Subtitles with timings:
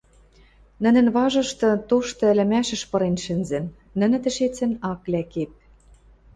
[0.83, 3.65] Нӹнӹн важышты тошты ӹлӹмӓшӹш пырен шӹнзӹн,
[3.99, 5.51] нӹнӹ тӹшецӹн ак лӓкеп.